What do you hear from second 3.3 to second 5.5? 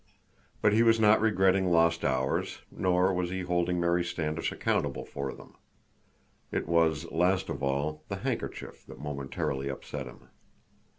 holding Mary Standish accountable for